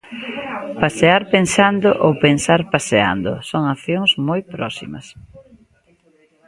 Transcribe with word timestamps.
Pasear 0.83 1.21
pensando 1.35 1.89
ou 2.05 2.11
pensar 2.25 2.61
paseando 2.73 3.31
son 3.49 3.63
accións 3.73 4.11
moi 4.27 4.41
próximas. 4.55 5.05